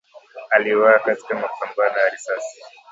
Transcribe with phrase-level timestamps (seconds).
[0.49, 2.61] aliuawa katika mapambano ya risasi